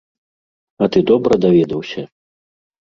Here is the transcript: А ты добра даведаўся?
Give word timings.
А 0.81 0.89
ты 0.95 1.05
добра 1.13 1.41
даведаўся? 1.47 2.01